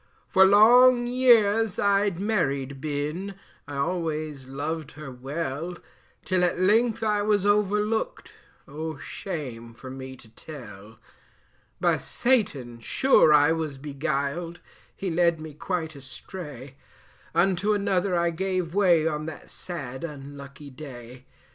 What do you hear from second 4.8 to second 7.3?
her well, Till at length I